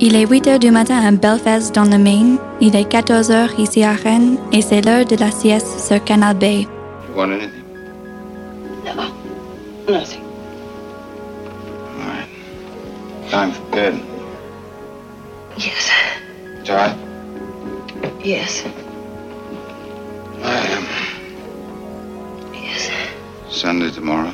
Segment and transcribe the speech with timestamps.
[0.00, 2.38] Il est 8 heures du matin à Belfast dans le Maine.
[2.60, 6.36] Il est 14 heures ici à Rennes et c'est l'heure de la sieste sur Canal
[6.36, 6.60] Bay.
[7.08, 7.64] You want anything?
[8.84, 9.02] No,
[9.92, 10.22] nothing.
[11.98, 12.28] All right.
[13.30, 13.94] Time for bed.
[15.58, 15.90] Yes,
[16.60, 16.96] It's all right?
[18.24, 18.64] yes,
[20.44, 20.86] I am.
[22.54, 22.90] yes.
[23.50, 24.30] Sunday tomorrow.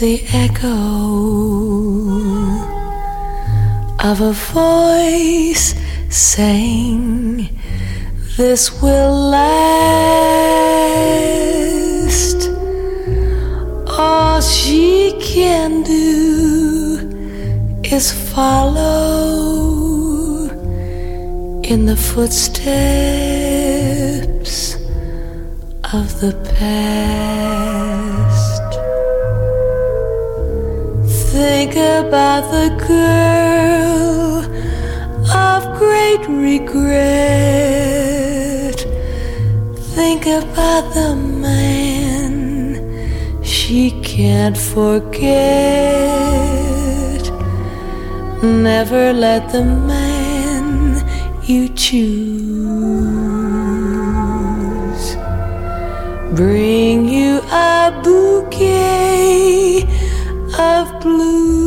[0.00, 0.68] The echo
[3.98, 5.74] of a voice
[6.08, 7.48] saying,
[8.36, 9.58] This will last.
[13.88, 17.10] All she can do
[17.82, 18.78] is follow
[21.64, 22.64] in the footsteps
[25.92, 27.47] of the past.
[31.50, 34.44] Think about the girl
[35.34, 37.08] of great regret.
[39.96, 42.32] Think about the man
[43.42, 45.32] she can't forget.
[48.42, 51.02] Never let the man
[51.44, 52.28] you choose
[56.36, 59.28] bring you a bouquet
[60.58, 61.57] of blues.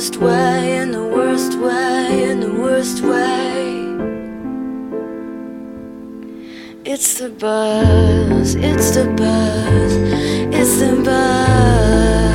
[0.00, 3.68] Worst way, in the worst way, in the worst way.
[6.86, 9.92] It's the buzz, it's the buzz,
[10.58, 12.30] it's the buzz.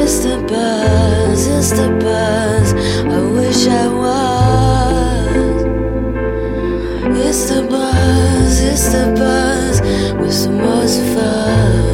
[0.00, 2.74] It's the buzz, it's the buzz.
[3.14, 5.58] I wish I was.
[7.24, 9.80] It's the buzz, it's the buzz
[10.20, 11.87] with the most fuzz.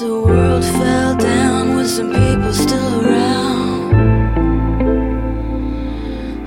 [0.00, 3.90] The world fell down with some people still around.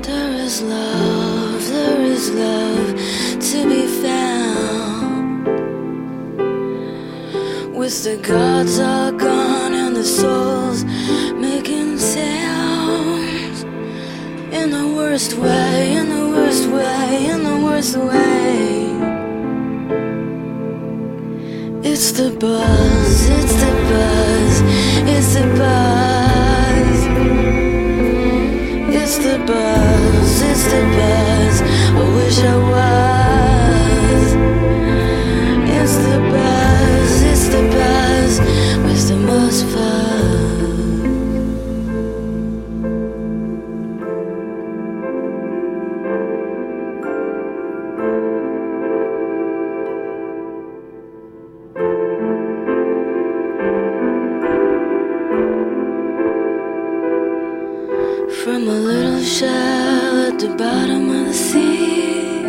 [0.02, 2.96] There is love, there is love
[3.50, 5.46] to be found.
[7.76, 10.84] With the gods all gone and the souls
[11.36, 13.62] making sounds.
[14.52, 19.13] In the worst way, in the worst way, in the worst way.
[22.06, 24.56] It's the buzz, it's the buzz,
[25.08, 27.00] it's the buzz.
[29.00, 31.56] It's the buzz, it's the buzz.
[31.62, 34.30] I wish I was.
[35.80, 36.93] It's the buzz,
[58.44, 62.44] From a little shell at the bottom of the sea.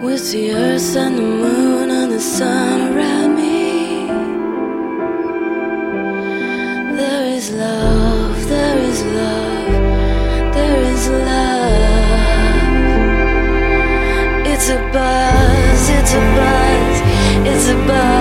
[0.00, 4.06] With the earth and the moon and the sun around me.
[6.96, 11.66] There is love, there is love, there is love.
[14.46, 17.00] It's a buzz, it's a buzz,
[17.50, 18.15] it's a buzz.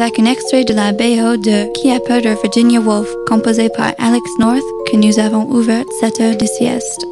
[0.00, 3.92] Avec un extrait de la BO de Qui a peur de Virginia Woolf, composé par
[3.98, 7.04] Alex North, que nous avons ouvert cette heure de sieste.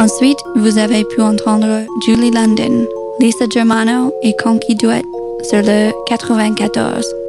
[0.00, 2.86] Ensuite, vous avez pu entendre Julie London,
[3.20, 5.02] Lisa Germano et Conky Duet
[5.44, 7.21] sur le 94.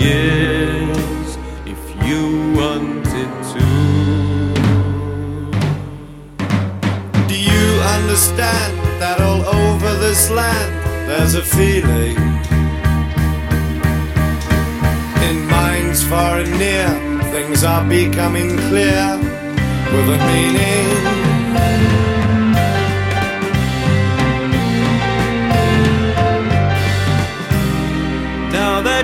[0.00, 3.66] years if you wanted to.
[7.28, 10.72] Do you understand that all over this land
[11.08, 12.16] there's a feeling?
[15.28, 16.88] In minds far and near,
[17.32, 19.18] things are becoming clear
[19.92, 21.35] with a meaning.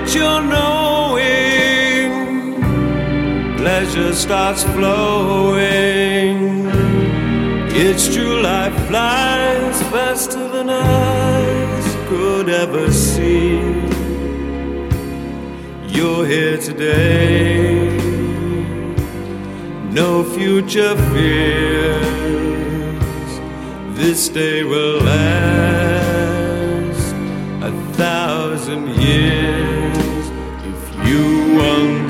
[0.03, 2.11] at your knowing,
[3.57, 6.37] pleasure starts flowing.
[7.75, 13.59] It's true, life flies faster than eyes could ever see.
[15.87, 17.97] You're here today,
[19.91, 22.19] no future fears.
[23.97, 26.03] This day will last
[27.63, 29.72] a thousand years
[31.13, 32.02] you will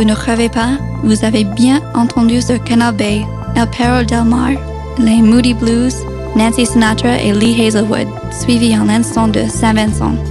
[0.00, 3.22] vous ne rêvez pas, vous avez bien entendu sur Canal Bay,
[3.54, 4.52] El Perro del Mar,
[4.96, 5.94] les Moody Blues,
[6.34, 10.29] Nancy Sinatra et Lee Hazelwood, suivis en instant de Saint Vincent.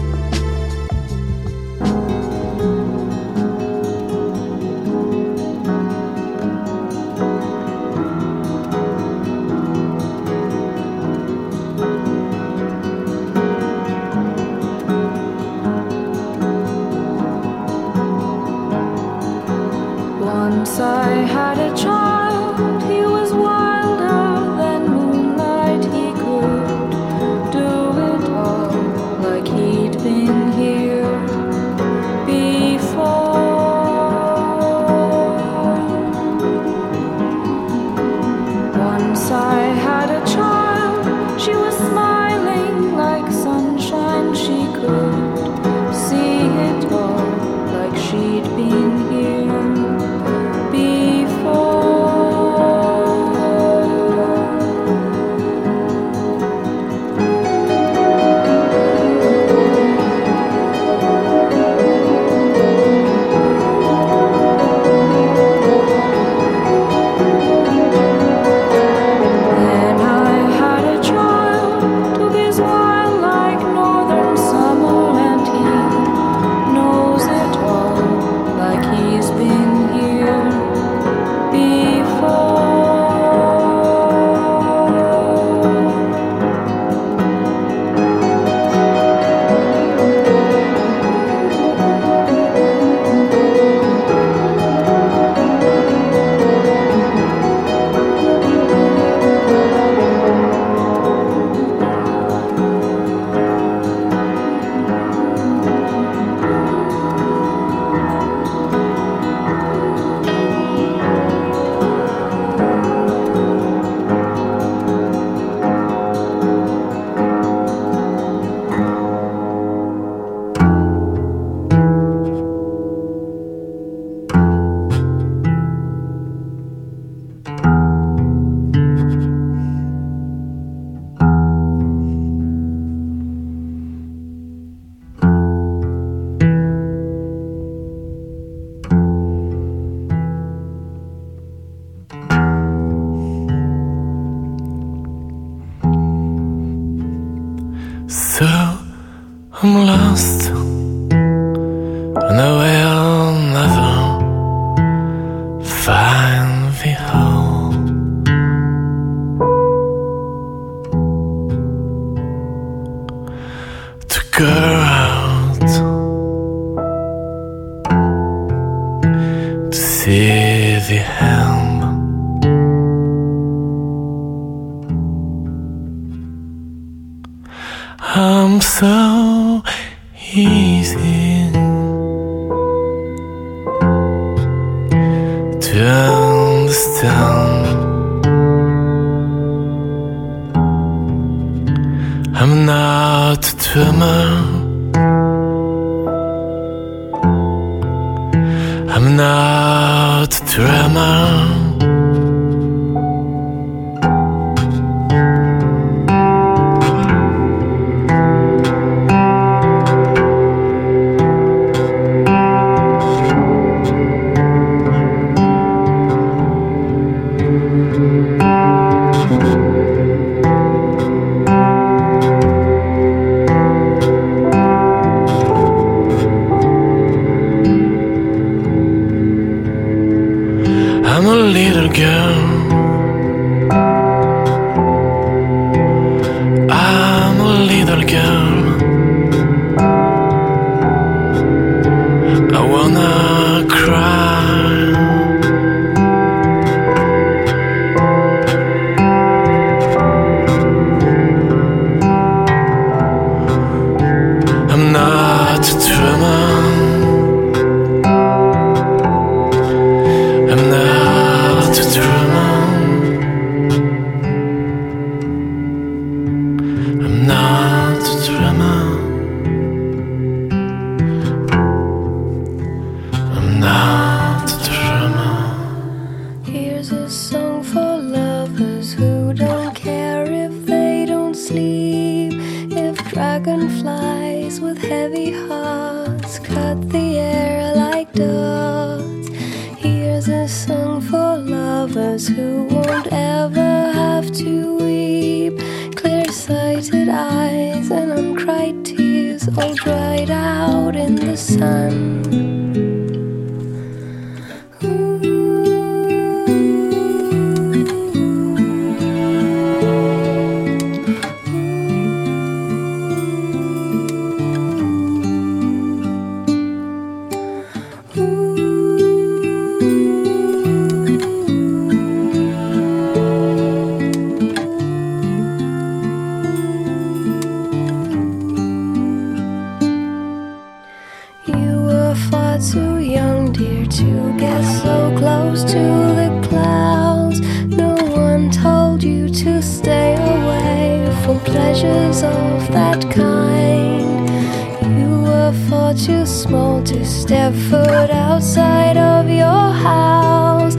[347.30, 350.76] Step foot outside of your house.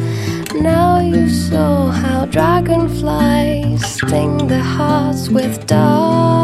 [0.53, 6.40] Now you saw how dragonflies sting the hearts with darts.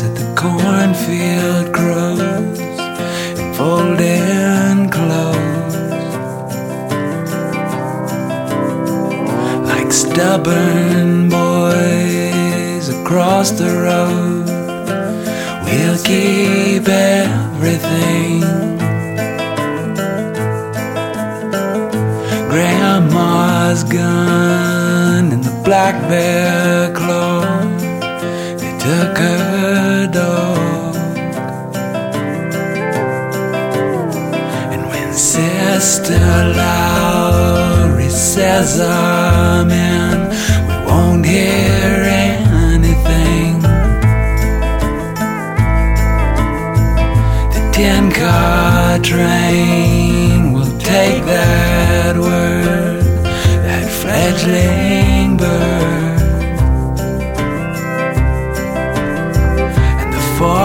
[0.00, 2.58] At the cornfield grows
[3.38, 5.76] and folding clothes
[9.68, 14.46] like stubborn boys across the road.
[15.66, 18.40] We'll keep everything.
[22.48, 27.41] Grandma's gun and the black bear claw.
[34.72, 36.52] And when Sister
[38.34, 40.30] says amen,
[40.68, 42.02] we won't hear
[42.72, 43.60] anything.
[47.54, 53.02] The ten car train will take that word,
[53.66, 56.11] that fledgling bird.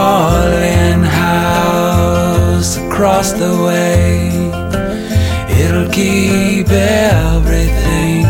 [0.08, 4.30] The falling house across the way,
[5.60, 8.24] it'll keep everything.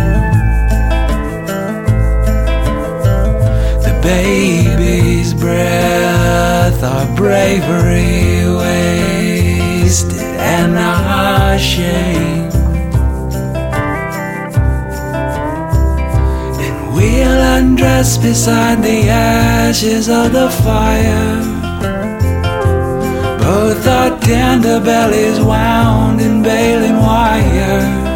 [3.86, 10.22] The baby's breath, our bravery wasted,
[10.56, 12.50] and our shame.
[16.58, 21.57] Then we'll undress beside the ashes of the fire.
[23.86, 28.08] Our tender bellies wound in baling wire.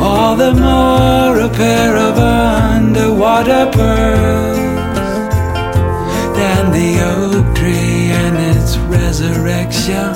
[0.00, 4.58] All the more a pair of underwater pearls
[6.38, 10.14] than the oak tree and its resurrection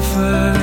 [0.00, 0.55] fern.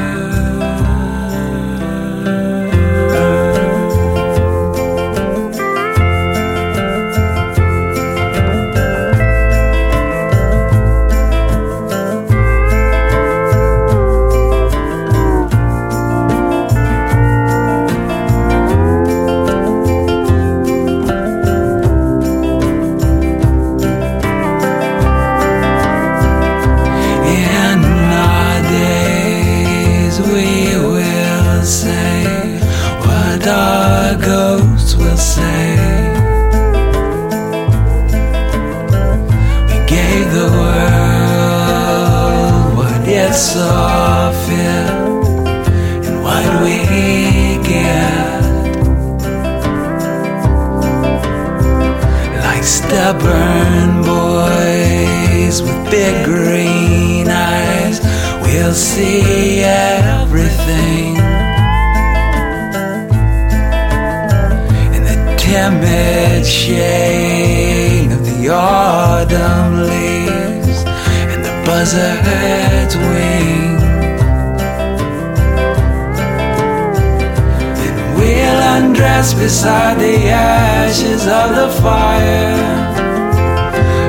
[79.43, 82.55] beside the ashes of the fire.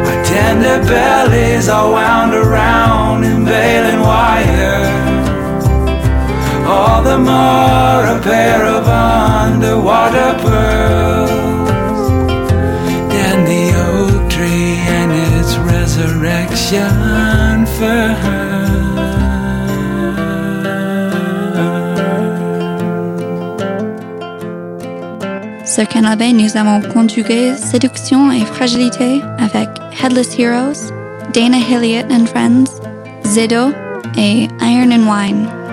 [0.07, 4.85] Our tender bellies are wound around in baling wire.
[6.74, 11.30] All the more a pair of underwater pearls
[13.12, 18.93] than the oak tree and its resurrection for her.
[25.75, 29.68] ce canapé, nous avons conjugué séduction et fragilité avec
[30.01, 30.93] Headless Heroes,
[31.33, 32.81] Dana Hilliott and Friends,
[33.27, 33.72] Ziddo
[34.16, 35.64] et Iron and Wine.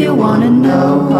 [0.00, 1.19] you wanna know.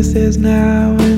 [0.00, 1.09] This is now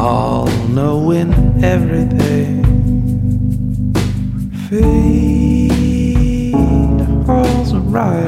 [0.00, 1.32] All knowing
[1.64, 2.62] everything
[4.68, 4.94] feels
[7.74, 8.27] right.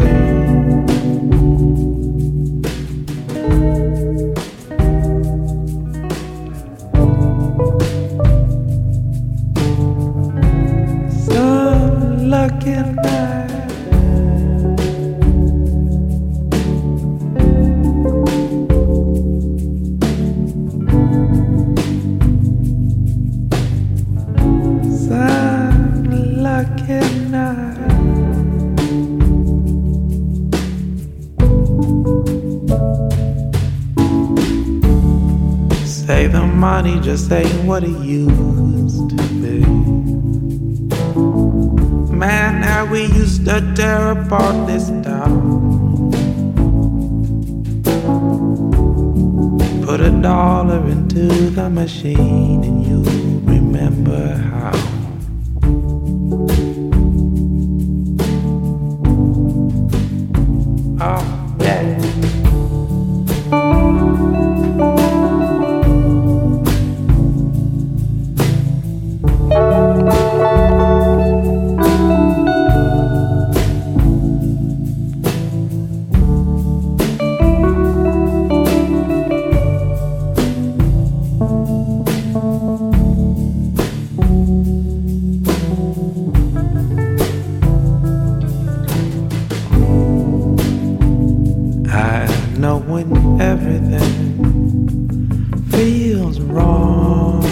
[95.80, 97.42] Feels wrong.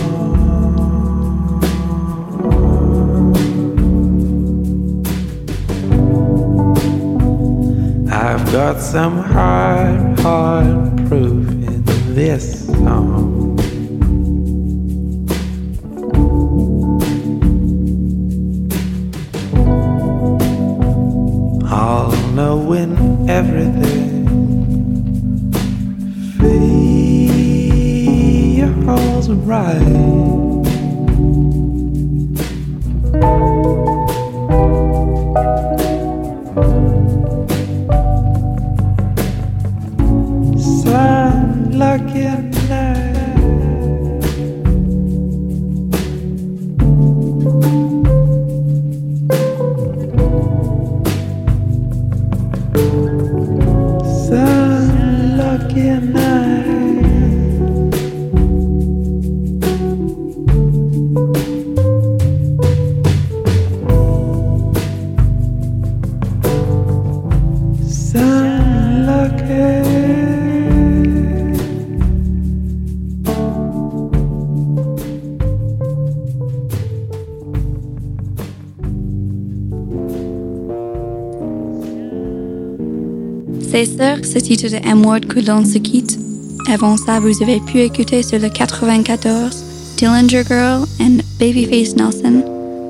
[8.12, 11.82] I've got some hard, hard proof in
[12.14, 13.58] this song.
[21.66, 23.87] All knowing everything
[29.48, 30.27] right.
[84.24, 86.18] Ce titre de M-Word que l'on se quitte.
[86.72, 89.64] Avant ça, vous avez pu écouter sur le 94
[89.96, 92.42] Dillinger Girl and Babyface Nelson,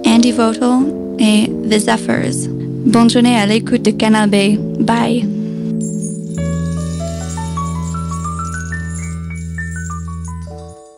[0.04, 2.48] Andy Votel et The Zephyrs.
[2.86, 4.58] Bonne journée à l'écoute de Canal B.
[4.80, 5.37] Bye!